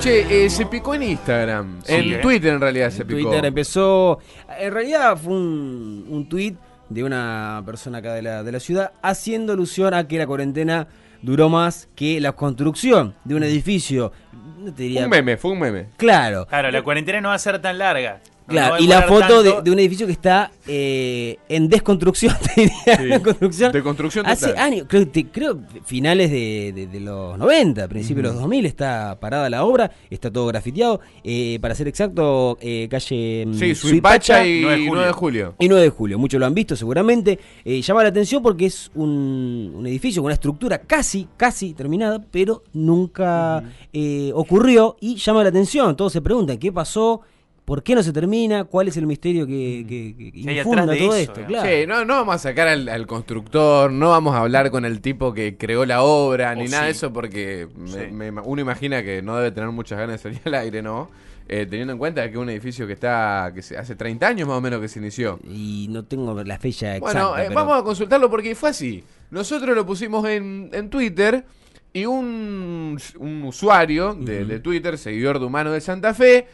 [0.00, 1.80] Che, eh, se picó en Instagram.
[1.82, 2.18] Sí, en ¿eh?
[2.18, 3.28] Twitter en realidad se En picó.
[3.30, 4.18] Twitter empezó.
[4.58, 6.54] En realidad fue un, un tweet
[6.88, 10.86] de una persona acá de la, de la ciudad haciendo alusión a que la cuarentena
[11.22, 14.12] duró más que la construcción de un edificio.
[14.58, 15.04] No te diría.
[15.04, 15.86] Un meme, fue un meme.
[15.96, 16.46] Claro.
[16.46, 18.20] Claro, la cuarentena no va a ser tan larga.
[18.46, 23.12] Claro, y la foto de, un edificio que está eh, en desconstrucción, te diría, Sí,
[23.12, 23.72] en construcción.
[23.72, 24.62] de construcción Hace total.
[24.62, 29.16] años, creo, te- creo finales de, de- de los 90, principios de los 2000, está
[29.20, 31.00] parada la obra, está todo grafiteado.
[31.24, 35.12] eh, para ser exacto, eh, calle mm, Sí, Suipacha Suipacha y 9 de 9 de
[35.12, 35.54] julio.
[35.58, 36.18] y 9 de julio.
[36.18, 37.38] Muchos lo han visto seguramente.
[37.64, 42.24] Eh, llama la atención porque es un, un edificio con una estructura casi, casi terminada,
[42.30, 45.96] pero nunca eh, ocurrió y llama la atención.
[45.96, 47.20] Todos se preguntan qué pasó,
[47.66, 51.32] por qué no se termina, cuál es el misterio que, que, que infunda todo eso,
[51.32, 51.44] esto.
[51.46, 51.68] Claro.
[51.68, 55.00] Sí, no, no vamos a sacar al, al constructor, no vamos a hablar con el
[55.02, 57.98] tipo que creó la obra, ni nada de eso, porque me- Sí.
[58.12, 61.10] me- uno imagina que no debe tener muchas ganas de salir al aire, ¿no?
[61.48, 64.48] Eh, teniendo en cuenta que es un edificio que está, que se- hace 30 años
[64.48, 65.38] más o menos que se inició.
[65.44, 67.12] Y no tengo la fecha exacta.
[67.28, 69.02] Bueno, eh, pero- vamos a consultarlo porque fue así.
[69.30, 71.44] Nosotros lo pusimos en, en Twitter
[71.92, 76.46] y un, un usuario de, de Twitter, seguidor de Humano de Santa Fe,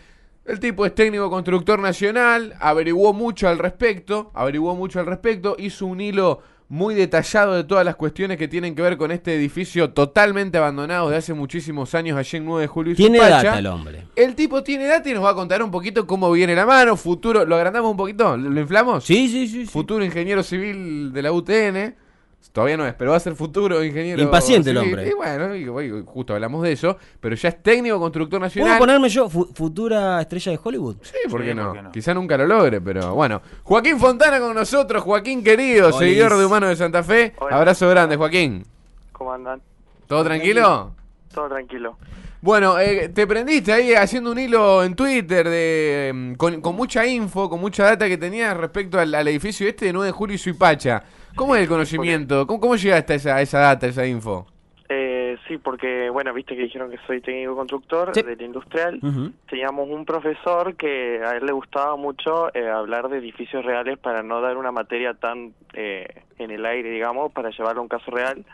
[0.45, 5.87] el tipo es técnico constructor nacional, averiguó mucho al respecto, averiguó mucho al respecto, hizo
[5.87, 9.91] un hilo muy detallado de todas las cuestiones que tienen que ver con este edificio
[9.91, 13.67] totalmente abandonado de hace muchísimos años allí en 9 de julio y Tiene data el
[13.67, 14.07] hombre.
[14.17, 16.97] El tipo tiene data y nos va a contar un poquito cómo viene la mano,
[16.97, 19.05] futuro, lo agrandamos un poquito, lo inflamos.
[19.05, 19.67] Sí, sí, sí.
[19.67, 19.71] sí.
[19.71, 22.02] Futuro ingeniero civil de la UTN.
[22.51, 24.21] Todavía no es, pero va a ser futuro ingeniero.
[24.23, 25.09] Impaciente el hombre.
[25.09, 28.79] Y bueno, y, justo hablamos de eso, pero ya es técnico constructor ¿Puedo nacional.
[28.79, 30.97] ponerme yo fu- futura estrella de Hollywood?
[31.03, 31.65] Sí, ¿por, Sí, qué no?
[31.69, 31.93] ¿por qué no?
[31.93, 33.41] Quizá nunca lo logre, pero bueno.
[33.63, 35.99] Joaquín Fontana con nosotros, Joaquín querido, Olis.
[35.99, 37.33] seguidor de Humano de Santa Fe.
[37.39, 37.57] Hola.
[37.57, 38.65] Abrazo grande, Joaquín.
[39.13, 39.63] ¿Cómo andan?
[40.07, 40.95] ¿Todo tranquilo?
[41.33, 41.97] Todo tranquilo.
[42.43, 47.07] Bueno, eh, te prendiste ahí haciendo un hilo en Twitter de mm, con, con mucha
[47.07, 50.35] info, con mucha data que tenías respecto al, al edificio este de 9 de julio
[50.35, 51.03] y Suipacha.
[51.35, 52.47] ¿Cómo es el conocimiento?
[52.47, 54.47] ¿Cómo, cómo llegaste a esa, a esa data, a esa info?
[54.89, 58.23] Eh, sí, porque, bueno, viste que dijeron que soy técnico constructor Sí.
[58.23, 59.01] del industrial.
[59.49, 64.23] Teníamos un profesor que a él le gustaba mucho eh, hablar de edificios reales para
[64.23, 66.07] no dar una materia tan eh,
[66.39, 68.45] en el aire, digamos, para llevarlo a un caso real.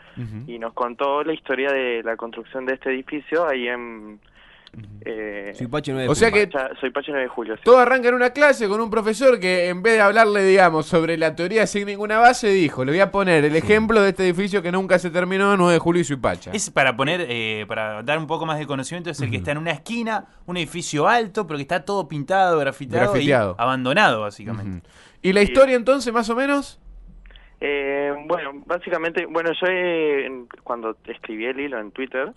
[0.47, 4.19] Y nos contó la historia de la construcción de este edificio ahí en...
[5.01, 6.49] eh, Suipacha 9 de O sea julio.
[6.49, 7.55] que soy Pache 9 de julio.
[7.55, 7.61] sí.
[7.63, 11.17] todo arranca en una clase con un profesor que en vez de hablarle, digamos, sobre
[11.17, 14.61] la teoría sin ninguna base, dijo, le voy a poner el ejemplo de este edificio
[14.61, 16.51] que nunca se terminó, 9 de julio y Suipacha.
[16.53, 19.51] Es para poner, eh, para dar un poco más de conocimiento, es el que está
[19.51, 23.55] en una esquina, un edificio alto, pero que está todo pintado, grafitado, Grafiteado.
[23.57, 24.87] y abandonado, básicamente.
[25.21, 26.79] ¿Y la historia entonces, más o menos?
[27.61, 32.31] Eh, bueno, básicamente, bueno, yo eh, cuando escribí el hilo en Twitter,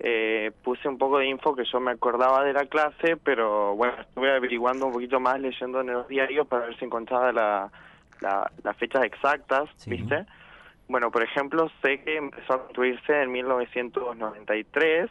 [0.00, 3.94] eh, puse un poco de info que yo me acordaba de la clase, pero bueno,
[4.00, 7.70] estuve averiguando un poquito más leyendo en los diarios para ver si encontraba la,
[8.22, 9.90] la- las fechas exactas, Sí.
[9.90, 10.24] ¿viste?
[10.88, 15.10] Bueno, por ejemplo, sé que empezó a construirse en 1993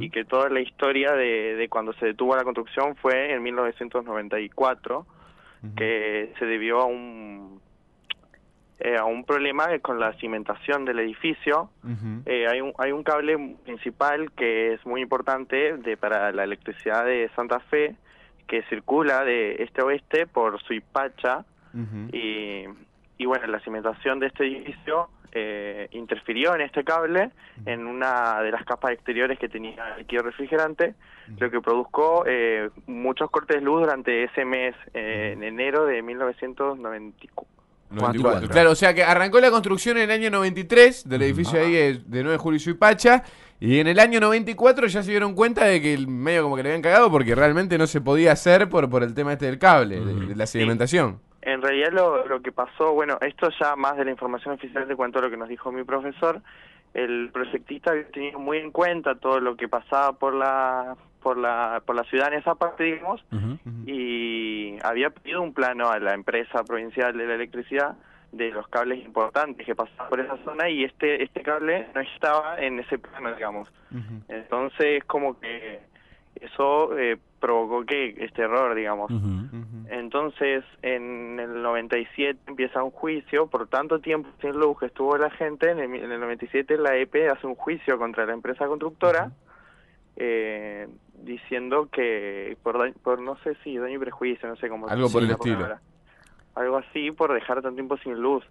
[0.00, 5.06] y que toda la historia de, de cuando se detuvo la construcción fue en 1994,
[5.76, 7.60] que se debió a un
[8.84, 11.70] eh, a un problema con la cimentación del edificio.
[12.26, 17.04] Eh, hay, un, hay un cable principal que es muy importante de, para la electricidad
[17.04, 17.94] de Santa Fe
[18.46, 21.44] que circula de este a oeste por Suipacha.
[22.12, 22.64] Y,
[23.16, 27.30] y bueno, la cimentación de este edificio eh, interfirió en este cable
[27.64, 30.94] en una de las capas exteriores que tenía líquido refrigerante,
[31.38, 36.02] lo que produjo eh, muchos cortes de luz durante ese mes, eh, en enero de
[36.02, 37.61] 1994.
[37.92, 38.48] 94.
[38.48, 41.94] Claro, o sea que arrancó la construcción en el año 93 del edificio ahí de,
[41.94, 43.22] de 9 de julio y Suipacha.
[43.60, 46.64] Y en el año 94 ya se dieron cuenta de que el medio como que
[46.64, 49.60] le habían cagado porque realmente no se podía hacer por, por el tema este del
[49.60, 51.20] cable, de, de la sedimentación.
[51.42, 54.96] En realidad lo, lo que pasó, bueno, esto ya más de la información oficial te
[54.96, 56.40] cuento lo que nos dijo mi profesor.
[56.94, 61.82] El proyectista había tenido muy en cuenta todo lo que pasaba por la por la
[61.86, 63.24] por la ciudad en esa parte, digamos,
[63.86, 67.96] y había pedido un plano a la empresa provincial de la electricidad
[68.32, 72.58] de los cables importantes que pasaban por esa zona y este este cable no estaba
[72.58, 73.68] en ese plano, digamos.
[74.28, 75.80] Entonces, como que
[76.40, 79.10] eso eh, provocó que este error, digamos.
[79.92, 85.28] Entonces, en el 97 empieza un juicio, por tanto tiempo sin luz que estuvo la
[85.28, 89.32] gente, en el, en el 97 la EP hace un juicio contra la empresa constructora,
[90.16, 90.88] eh,
[91.22, 95.24] diciendo que, por, por no sé si daño y prejuicio, no sé cómo Algo por
[95.24, 95.56] el estilo.
[95.56, 95.82] palabra.
[96.54, 98.44] Algo así por dejar tanto tiempo sin luz.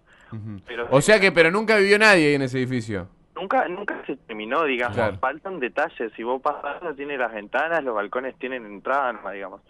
[0.64, 3.08] Pero O sea que, pero nunca vivió nadie ahí en ese edificio.
[3.34, 4.96] nunca nunca se terminó, digamos.
[4.96, 5.18] Claro.
[5.18, 6.12] Faltan detalles.
[6.14, 9.60] Si vos pasás, no tiene las ventanas, los balcones tienen entrada, digamos.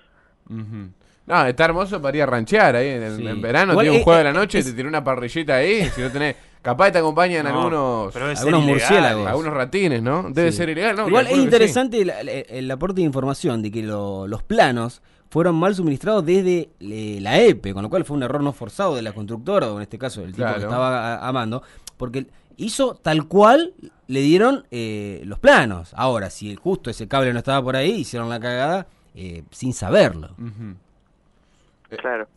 [1.27, 3.27] No, está hermoso para ir a ranchear ahí en, el- Sí.
[3.27, 3.73] en verano.
[3.73, 5.89] Igual, tiene un eh, juego de la noche, es- te tiene una parrillita ahí.
[5.95, 6.37] Si no tenés.
[6.63, 8.13] Capaz te acompañan No, algunos.
[8.13, 8.81] pero debe ser algunos ilegal.
[8.89, 9.27] murciélagos.
[9.29, 10.31] Algunos ratines, ¿no?
[10.31, 10.59] Debe Sí.
[10.59, 11.09] ser ilegal, ¿no?
[11.09, 11.41] Igual es sí.
[11.41, 12.01] interesante
[12.49, 17.41] el, aporte de información de que lo- los planos fueron mal suministrados desde eh, la
[17.41, 19.99] EPE, con lo cual fue un error no forzado de la constructora, o en este
[19.99, 20.55] caso el tipo Claro.
[20.59, 21.63] que estaba a- amando,
[21.97, 22.27] porque
[22.59, 23.73] hizo tal cual
[24.07, 25.91] le dieron eh, los planos.
[25.97, 28.87] Ahora, si justo ese cable no estaba por ahí, hicieron la cagada
[29.17, 30.29] eh, sin saberlo.
[30.39, 30.77] Ujú,
[31.99, 32.29] Claro.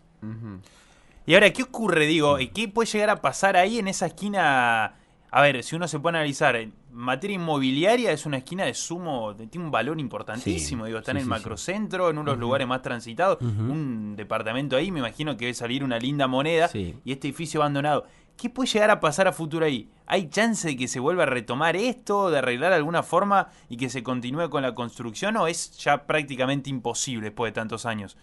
[1.26, 2.06] Y ahora, ¿qué ocurre?
[2.06, 4.96] Digo, ¿y ¿qué puede llegar a pasar ahí en esa esquina?
[5.32, 8.74] A ver, si uno se pone a analizar, en materia inmobiliaria es una esquina de
[8.74, 10.86] sumo, tiene un valor importantísimo.
[10.86, 11.30] Sí, Digo, está sí, en el sí, sí.
[11.30, 13.42] macrocentro, en uno de los lugares más transitados.
[13.42, 16.68] Un departamento ahí, me imagino que debe salir una linda moneda.
[16.70, 16.96] Sí.
[17.04, 18.06] Y este edificio abandonado.
[18.38, 19.90] ¿Qué puede llegar a pasar a futuro ahí?
[20.08, 23.78] ¿Hay chance de que se vuelva a retomar esto, de arreglar de alguna forma y
[23.78, 25.38] que se continúe con la construcción?
[25.38, 28.18] ¿O es ya prácticamente imposible después de tantos años?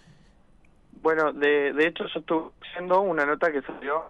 [1.02, 4.04] Bueno, de, de hecho yo estuve viendo una nota que salió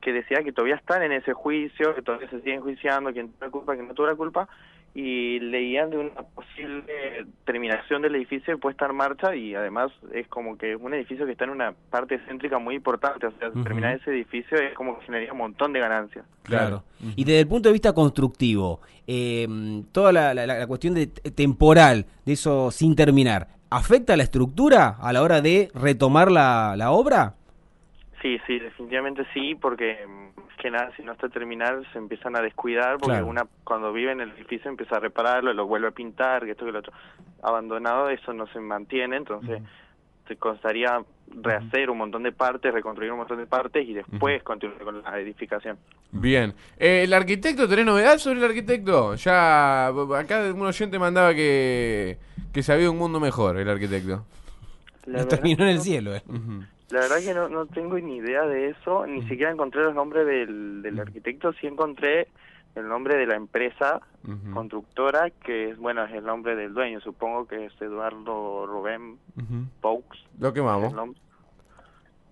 [0.00, 3.44] que decía que todavía están en ese juicio, que todavía se siguen juiciando, quién tuvo
[3.44, 4.48] la culpa, quién no tuvo la culpa,
[4.94, 10.28] y leían de una posible terminación del edificio y puesta en marcha, y además es
[10.28, 13.50] como que es un edificio que está en una parte céntrica muy importante, o sea,
[13.64, 16.24] terminar ese edificio es como que generaría un montón de ganancias.
[16.44, 16.84] Claro.
[17.16, 19.46] Y desde el punto de vista constructivo, eh,
[19.92, 24.96] toda la, la- la cuestión de temporal de eso sin terminar, ¿afecta a la estructura
[25.00, 27.34] a la hora de retomar la, la obra?
[28.22, 32.36] Sí, sí, definitivamente sí, porque mm, más que nada si no está terminado se empiezan
[32.36, 33.26] a descuidar porque Claro.
[33.26, 36.64] una cuando vive en el edificio empieza a repararlo, lo vuelve a pintar, que esto
[36.64, 36.92] que lo otro.
[37.42, 39.62] Abandonado eso no se mantiene, entonces
[40.26, 41.00] te costaría
[41.42, 45.18] rehacer un montón de partes, reconstruir un montón de partes y después continuar con la
[45.20, 45.76] edificación.
[46.12, 46.54] Bien.
[46.78, 49.14] Eh, ¿El arquitecto, tenés novedad sobre el arquitecto?
[49.16, 52.18] Ya, acá un oyente mandaba que,
[52.52, 54.24] que sabía un mundo mejor, el arquitecto.
[55.06, 56.14] La terminó en el cielo.
[56.14, 56.22] eh.
[56.90, 60.26] La verdad que no, no tengo ni idea de eso, ni siquiera encontré los nombres
[60.26, 62.28] del, del arquitecto, sí encontré
[62.76, 64.00] el nombre de la empresa
[64.52, 69.18] constructora, que es, bueno, es el nombre del dueño, supongo que es Eduardo Rubén.
[69.80, 70.04] Paux.
[70.38, 70.92] Lo quemamos.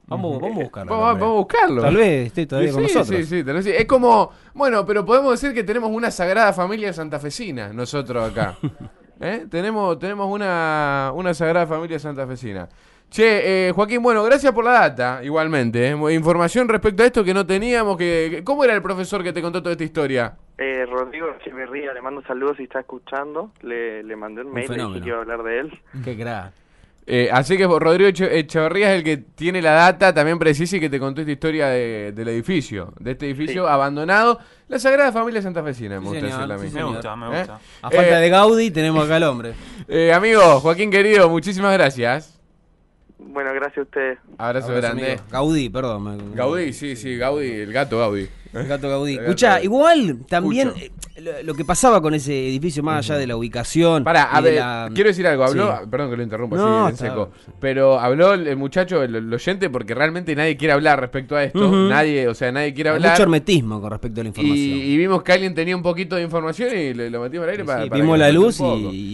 [0.07, 0.91] Vamos, vamos a buscarlo.
[0.91, 1.83] Vamos, vamos a buscarlo.
[1.83, 3.09] Tal vez esté todavía sí, con nosotros.
[3.09, 3.71] Sí, sí, tal vez sí.
[3.71, 8.59] Es como, bueno, pero podemos decir que tenemos una sagrada familia santafesina nosotros acá.
[9.25, 9.47] ¿Eh?
[9.51, 12.69] Tenemos, tenemos una, una sagrada familia santafesina.
[13.11, 15.89] Che, eh, Joaquín, bueno, gracias por la data, igualmente.
[15.91, 16.15] ¿eh?
[16.15, 17.97] Información respecto a esto que no teníamos.
[17.97, 20.35] Que, que- ¿Cómo era el profesor que te contó toda esta historia?
[20.59, 23.51] Eh, Rodrigo Echeverría, le mando saludos si está escuchando.
[23.63, 25.81] Le, le mandé un Un mail, iba a hablar de él.
[26.05, 26.53] Qué crack.
[27.07, 30.81] Eh, así que Rodrigo Eche- Echeverría es el que tiene la data también precisa y
[30.81, 33.71] que te contó esta historia de- del edificio, de este edificio Sí.
[33.71, 34.39] abandonado.
[34.69, 37.39] La Sagrada Familia Santafesina, me Sí, gusta señor, sí, Me gusta, me ¿Eh?
[37.41, 37.55] gusta.
[37.83, 39.53] A falta Eh, de Gaudí tenemos acá al hombre.
[39.89, 42.41] Eh, amigo, Joaquín querido, muchísimas gracias.
[43.19, 44.19] Bueno, gracias a ustedes.
[44.39, 45.07] Abrazo, Abrazo, grande.
[45.13, 45.23] amigo.
[45.31, 46.33] Gaudí, perdón.
[46.35, 48.29] Gaudí, sí, sí, Gaudí, el gato Gaudí.
[48.55, 49.15] El gato Gaudí.
[49.17, 50.91] Escucha, igual también eh,
[51.21, 54.05] lo, lo que pasaba con ese edificio, más allá de la ubicación.
[54.05, 55.87] Pará, a y ver, la- quiero decir algo, habló, Sí.
[55.91, 57.31] perdón que lo interrumpa No, así en seco,
[57.61, 61.45] pero habló el, el muchacho, el, el oyente, porque realmente nadie quiere hablar respecto a
[61.45, 61.77] esto, Ujú.
[61.89, 63.13] nadie, o sea, nadie quiere Hay hablar.
[63.13, 64.79] mucho hermetismo con respecto a la y, información.
[64.79, 67.63] y vimos que alguien tenía un poquito de información y le- lo metimos al aire
[67.63, 68.65] Sí, para, para vimos la luz y,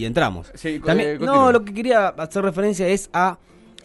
[0.01, 0.51] y entramos.
[0.53, 3.37] Sí, También- eh, no, lo que quería hacer referencia es a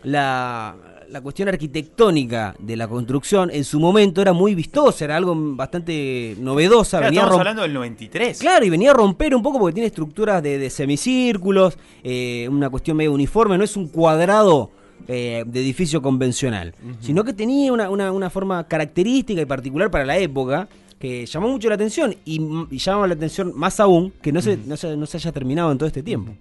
[0.02, 0.74] la,
[1.10, 3.50] la cuestión arquitectónica de la construcción.
[3.52, 6.98] En su momento era muy vistosa, era algo bastante novedosa.
[6.98, 8.38] Claro, venía estamos hablando del 93.
[8.38, 12.70] Claro, y venía a romper un poco porque tiene estructuras de, de semicírculos, eh, una
[12.70, 14.70] cuestión medio uniforme, no es un cuadrado
[15.08, 20.04] eh, de edificio convencional, sino que tenía una, una- una forma característica y particular para
[20.04, 24.32] la época que llamó mucho la atención y, y llama la atención más aún que
[24.32, 26.32] no se, no se, no se haya terminado en todo este tiempo.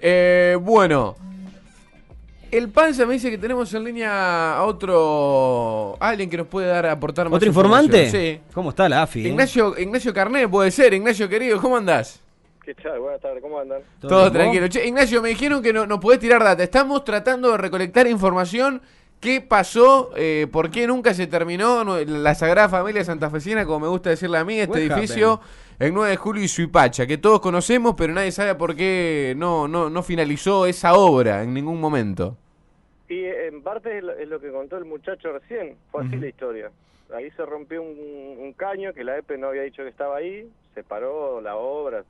[0.00, 1.16] Eh, bueno,
[2.50, 6.86] el Panza me dice que tenemos en línea a otro, alguien que nos puede dar,
[6.86, 8.10] aportar más ¿Otro informante?
[8.10, 8.40] Sí.
[8.52, 9.26] ¿Cómo está la AFI?
[9.26, 9.28] eh?
[9.28, 10.94] Ignacio, Ignacio Carné, puede ser.
[10.94, 12.20] Ignacio querido, ¿cómo andás?
[12.64, 12.98] ¿Qué tal?
[12.98, 13.80] Buenas tardes, ¿cómo andan?
[14.00, 14.68] Todo, bien, tranquilo.
[14.68, 16.62] Che, Ignacio, me dijeron que no, no podés tirar data.
[16.62, 18.82] Estamos tratando de recolectar información.
[19.20, 20.10] ¿Qué pasó?
[20.16, 24.44] Eh, ¿Por qué nunca se terminó la Sagrada Familia Santafesina, como me gusta decirle a
[24.44, 25.40] mí, este What edificio,
[25.78, 29.68] el 9 de julio y Suipacha, que todos conocemos, pero nadie sabe por qué no,
[29.68, 32.36] no, no finalizó esa obra en ningún momento?
[33.08, 36.16] Y eh, en parte es lo, es lo que contó el muchacho recién, fue así
[36.16, 36.70] la historia.
[37.14, 40.48] Ahí se rompió un, un caño que la EPE no había dicho que estaba ahí,
[40.74, 42.04] se paró la obra,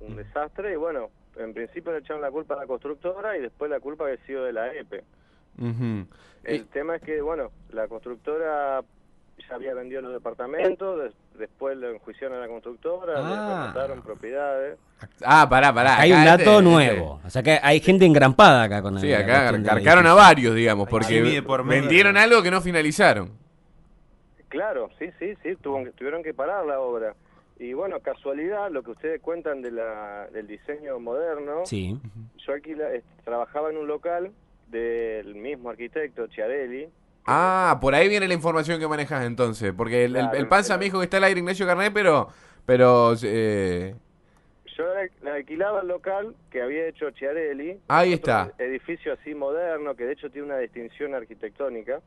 [0.00, 3.70] un desastre, y bueno, en principio le echaron la culpa a la constructora y después
[3.70, 5.02] la culpa había sido de la EPE.
[5.60, 6.06] Ujú.
[6.44, 8.80] El Y- tema es que, bueno, la constructora
[9.48, 13.22] ya había vendido los departamentos, des- después lo enjuiciaron a la constructora, Ah.
[13.22, 14.78] le remataron propiedades.
[15.24, 15.98] Ah, pará, pará.
[16.00, 17.20] hay un dato este- nuevo.
[17.24, 20.88] O sea que hay gente engrampada acá con Sí, la acá carcaron a varios, digamos,
[20.88, 23.30] porque por vendieron algo que no finalizaron.
[24.48, 27.14] Claro, sí, sí, sí, tuvo- tuvieron que parar la obra.
[27.60, 32.00] Y bueno, casualidad, lo que ustedes cuentan de la, del diseño moderno, Sí.
[32.46, 34.30] yo alquila, eh, trabajaba en un local
[34.70, 36.88] del mismo arquitecto, Chiarelli.
[37.26, 39.72] Ah, por ahí viene la información que manejas entonces.
[39.76, 41.92] Porque el, el- Claro, el Panza el- me dijo que está al aire Ignacio Carnet,
[41.92, 42.28] pero.
[42.64, 43.14] Pero.
[43.22, 43.94] eh,
[44.76, 44.84] Yo
[45.24, 47.78] le alquilaba el local que había hecho Chiarelli.
[47.88, 48.52] Ahí está.
[48.58, 52.00] Edificio así moderno, que de hecho tiene una distinción arquitectónica.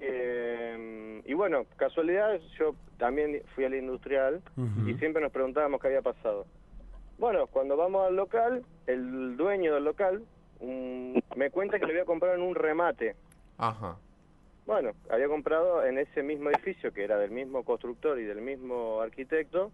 [0.00, 4.42] Eh, y bueno, casualidad, yo también fui al industrial
[4.86, 6.46] y siempre nos preguntábamos qué había pasado.
[7.18, 10.22] Bueno, cuando vamos al local, el dueño del local
[10.62, 13.14] mm, me cuenta que le había comprado en un remate.
[13.58, 13.96] Ajá.
[14.66, 19.00] Bueno, había comprado en ese mismo edificio, que era del mismo constructor y del mismo
[19.00, 19.72] arquitecto,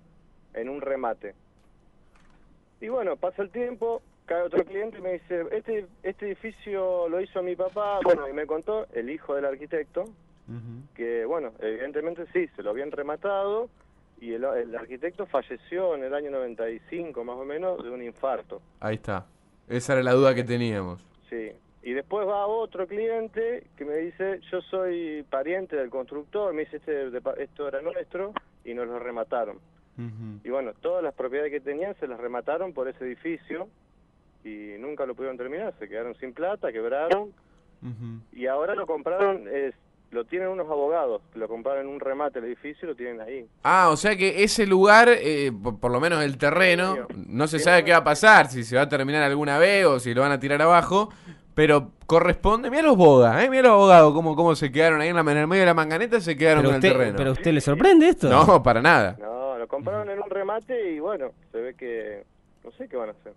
[0.55, 1.35] en un remate.
[2.81, 7.21] Y bueno, pasa el tiempo, cae otro cliente y me dice, este, este edificio lo
[7.21, 10.05] hizo mi papá, bueno, y me contó el hijo del arquitecto,
[10.95, 13.69] que bueno, evidentemente sí, se lo habían rematado
[14.19, 18.63] y el, el arquitecto falleció en el año 95 más o menos de un infarto.
[18.81, 19.27] Ahí está.
[19.69, 21.05] Esa era la duda que teníamos.
[21.29, 21.53] Sí.
[21.83, 26.77] Y después va otro cliente que me dice, yo soy pariente del constructor, me dice,
[26.77, 28.33] este, esto era nuestro
[28.65, 29.59] y nos lo remataron.
[30.45, 33.69] Y bueno, todas las propiedades que tenían se las remataron por ese edificio
[34.45, 37.33] y nunca lo pudieron terminar, se quedaron sin plata, quebraron
[38.33, 39.75] y ahora lo compraron, es,
[40.11, 43.47] lo tienen unos abogados, lo compraron en un remate el edificio y lo tienen ahí.
[43.63, 47.59] Ah, o sea que ese lugar, eh, por, por lo menos el terreno, no se
[47.59, 50.23] sabe qué va a pasar, si se va a terminar alguna vez o si lo
[50.23, 51.11] van a tirar abajo,
[51.55, 55.17] pero corresponde, mira los bogas, eh, mira los abogados, cómo, cómo se quedaron ahí en,
[55.17, 57.17] la, en el medio de la manganeta, se quedaron Pero con usted, el terreno.
[57.17, 58.29] pero a usted le sorprende esto?
[58.29, 59.17] No, para nada.
[59.21, 62.25] No, lo compraron en un remate y bueno, se ve que
[62.65, 63.33] no sé qué van a hacer.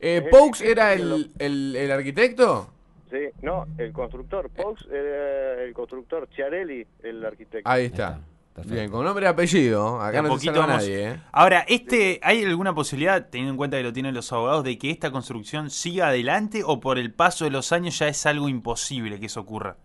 [0.00, 2.68] Eh, Es ¿Paux difícil era el, el arquitecto?
[3.12, 7.68] Sí, no, el constructor, Pox era el constructor, Chiarelli el arquitecto.
[7.68, 8.12] Ahí está.
[8.12, 8.20] está,
[8.54, 8.74] perfecto.
[8.74, 10.00] Bien, con nombre y apellido.
[10.00, 11.20] Acá no se poquito salva vamos- nadie, ¿eh?
[11.30, 14.90] Ahora, este, ¿hay alguna posibilidad, teniendo en cuenta que lo tienen los abogados, de que
[14.90, 19.20] esta construcción siga adelante o por el paso de los años ya es algo imposible
[19.20, 19.76] que eso ocurra?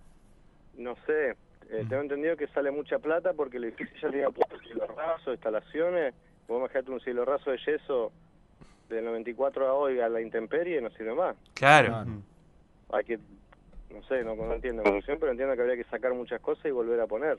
[0.78, 1.32] No sé,
[1.70, 4.88] eh, tengo entendido que sale mucha plata porque el edificio ya le había puesto cielo
[4.96, 6.14] raso, instalaciones.
[6.48, 8.14] Vos imagínate un cielo raso de yeso
[8.88, 11.36] del 94 a hoy a la intemperie, no sirve más.
[11.56, 12.06] Claro.
[12.90, 13.20] Hay que,
[13.94, 17.00] no sé, no, no entiendo pero entiendo que habría que sacar muchas cosas y volver
[17.02, 17.38] a poner.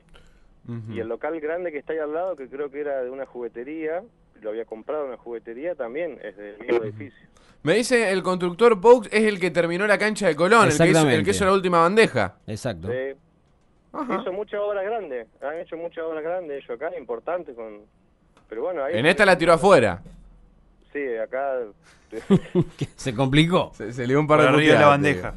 [0.91, 3.25] Y el local grande que está ahí al lado, que creo que era de una
[3.25, 4.03] juguetería,
[4.41, 7.27] lo había comprado una juguetería, también es del mismo edificio.
[7.63, 10.73] Me dice el constructor Paux es el que terminó la cancha de Colón, el que,
[10.73, 11.23] hizo, el Exactamente.
[11.25, 12.35] que hizo la última bandeja.
[12.45, 12.87] Exacto.
[12.89, 13.17] Sí.
[13.91, 14.19] Ajá.
[14.21, 17.81] Hizo muchas obras grandes, han hecho muchas obras grandes ellos acá, importantes con...
[18.47, 18.97] Pero bueno, ahí...
[18.97, 20.01] En esta la tiró afuera.
[20.93, 21.53] Sí, acá...
[22.95, 23.71] Se complicó.
[23.75, 25.35] Se, se le dio un par Por de arriba de la bandeja.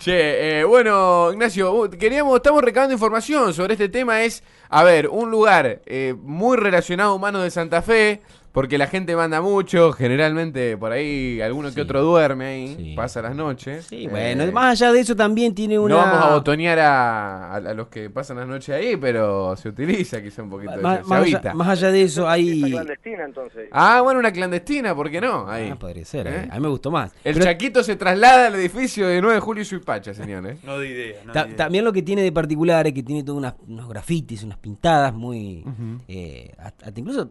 [0.00, 4.22] Che, eh, bueno, Ignacio, uh, queríamos, estamos recabando información sobre este tema.
[4.22, 8.88] Es, a ver, un lugar eh, muy relacionado a Humanos de Santa Fe, porque la
[8.88, 12.94] gente manda mucho, generalmente por ahí alguno que otro duerme ahí, Sí.
[12.96, 13.86] pasa las noches.
[13.86, 15.94] Sí, Eh, bueno, más allá de eso también tiene una...
[15.94, 19.68] No vamos a botonear a, a- a los que pasan las noches ahí, pero se
[19.68, 20.72] utiliza quizá un poquito.
[20.72, 21.54] de más, se más allá, habita.
[21.54, 22.70] más allá de eso hay...
[22.72, 23.68] clandestina entonces.
[23.70, 25.48] Ah, bueno, una clandestina, ¿por qué no?
[25.48, 25.70] Ahí.
[25.72, 26.30] Ah, podría ser, ¿Eh?
[26.44, 26.48] eh.
[26.50, 27.12] a mí me gustó más.
[27.22, 30.44] El Pero Chaquito se traslada al edificio de 9 de julio y Suipacha, señor.
[30.46, 30.56] ¿eh?
[30.64, 31.22] No de idea.
[31.24, 31.56] No ta- de idea.
[31.56, 35.14] también lo que tiene de particular es que tiene todos unas- unos grafitis, unas pintadas
[35.14, 35.64] muy...
[36.08, 37.30] eh, hasta, hasta incluso...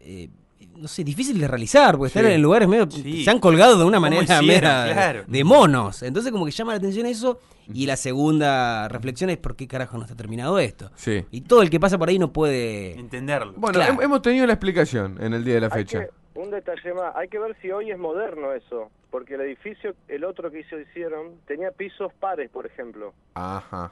[0.00, 0.28] eh,
[0.76, 2.18] no sé, difícil de realizar, porque Sí.
[2.18, 2.88] están en lugares medio...
[2.90, 3.24] Sí.
[3.24, 4.60] Se han colgado de una ¿Cómo manera hicieron?
[4.92, 5.24] Claro.
[5.26, 6.02] de monos.
[6.02, 7.40] Entonces como que llama la atención eso.
[7.72, 10.90] Y la segunda reflexión es por qué carajo no está terminado esto.
[10.96, 11.24] Sí.
[11.30, 12.98] Y todo el que pasa por ahí no puede...
[12.98, 13.52] Entenderlo.
[13.56, 14.00] Bueno, Claro.
[14.00, 16.00] hemos tenido la explicación en el día de la fecha.
[16.06, 16.10] que-
[16.40, 20.22] un detalle más, hay que ver si hoy es moderno eso, porque el edificio, el
[20.24, 23.12] otro que hizo, hicieron, tenía pisos pares, por ejemplo.
[23.34, 23.90] Ajá.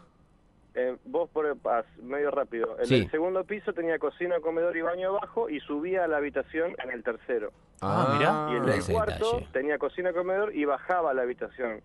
[0.79, 2.77] Eh, vos por el pas, medio rápido.
[2.79, 2.95] El, Sí.
[2.97, 6.91] el segundo piso tenía cocina, comedor y baño abajo y subía a la habitación en
[6.91, 7.51] el tercero.
[7.81, 8.49] Ah, mirá.
[8.53, 9.49] Y el del ese cuarto detalle.
[9.55, 11.81] tenía cocina, comedor y bajaba a la habitación.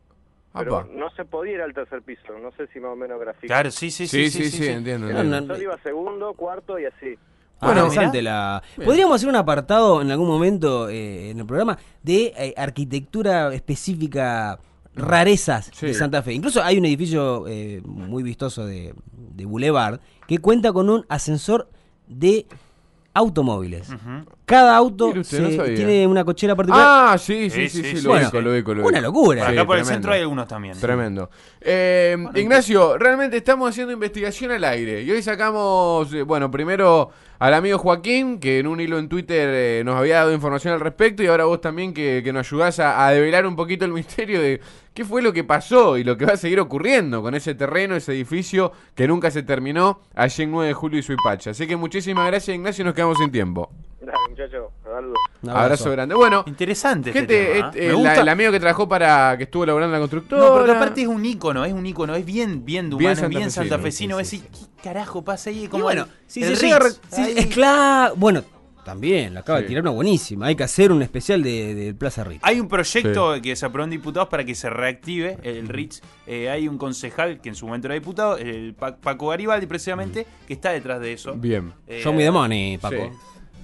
[0.54, 0.90] Pero Apa.
[0.92, 3.48] no se podía ir al tercer piso, no sé si más o menos grafica.
[3.48, 4.50] Claro, sí, sí, Sí, sí.
[4.50, 5.08] sí, sí, entiendo.
[5.10, 7.16] El No, no, iba segundo, cuarto y así.
[7.62, 8.62] Ah, Bueno, interesante la...
[8.84, 14.60] Podríamos hacer un apartado en algún momento eh, en el programa de eh, arquitectura específica,
[14.96, 15.88] rarezas Sí.
[15.88, 16.34] de Santa Fe.
[16.34, 21.70] Incluso hay un edificio eh, muy vistoso de, de Boulevard que cuenta con un ascensor
[22.08, 22.46] de
[23.14, 23.90] automóviles.
[24.46, 26.86] Cada auto usted, se- tiene una cochera particular.
[27.14, 29.02] Ah, sí, sí, Sí, sí, sí, sí, sí, lo Bueno, ubico, lo ubico, lo una
[29.02, 29.44] locura.
[29.46, 30.80] Por acá por el centro hay algunos también.
[30.80, 31.30] Tremendo.
[31.60, 35.02] Eh, Ignacio, realmente estamos haciendo investigación al aire.
[35.04, 39.50] Y hoy sacamos, eh, bueno, primero al amigo Joaquín, que en un hilo en Twitter
[39.52, 42.80] eh, nos había dado información al respecto, y ahora vos también que, que nos ayudás
[42.80, 44.62] a, a develar un poquito el misterio de
[44.94, 47.96] qué fue lo que pasó y lo que va a seguir ocurriendo con ese terreno,
[47.96, 51.52] ese edificio que nunca se terminó allí en 9 de julio y Suipacha.
[51.52, 53.72] Así que muchísimas gracias, Ignacio, y nos quedamos sin tiempo.
[54.02, 55.18] Dale, muchachos, saludos.
[55.44, 56.16] Un Abrazo, grande.
[56.16, 57.90] Bueno, Interesante este gente, tema, este, ¿eh?
[57.92, 60.42] eh, Me la- el amigo que trabajó para, que estuvo laburando en la constructora.
[60.46, 63.52] No, porque aparte es un ícono, es un ícono, es bien, bien de humano, bien
[63.52, 65.66] santafesino, sí, Es sí, decir, ¿qué carajo pasa ahí?
[65.66, 66.80] Y Como bueno, el- si se llega
[67.10, 68.14] si- es claro.
[68.18, 68.44] Bueno,
[68.84, 69.64] también, la acaba Sí.
[69.64, 70.48] de tirar una buenísima.
[70.48, 72.40] Hay que hacer un especial de, de Plaza Ritz.
[72.44, 76.02] Hay un proyecto que se aprobó en diputados para que se reactive el Ritz.
[76.28, 80.26] Eh, hay un concejal que en su momento era diputado, el Pa- Paco Garibaldi precisamente,
[80.48, 81.34] que está detrás de eso.
[81.34, 81.74] Bien.
[81.88, 82.96] Eh, Show me the money, Paco.
[82.96, 83.18] Sí.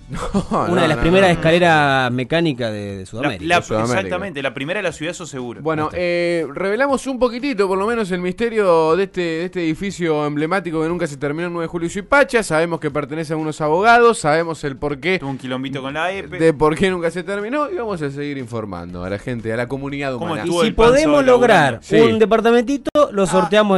[0.17, 0.19] No,
[0.51, 1.33] Una no, de las no, primeras no.
[1.33, 3.43] escaleras mecánicas de, Sudamérica.
[3.45, 3.99] la- De Sudamérica.
[3.99, 5.61] exactamente, la primera de la ciudad, eso seguro.
[5.61, 10.25] Bueno, eh, revelamos un poquitito, por lo menos, el misterio de este, de este edificio
[10.25, 12.41] emblemático que nunca se terminó en 9 de julio y Suipacha.
[12.41, 16.37] Sabemos que pertenece a unos abogados, sabemos el porqué Tuvo un quilombito con la EPE.
[16.39, 19.57] de por qué nunca se terminó y vamos a seguir informando a la gente, a
[19.57, 20.43] la comunidad ¿Cómo humana.
[20.47, 21.99] y si podemos lograr Sí.
[21.99, 23.77] un departamentito, lo sorteamos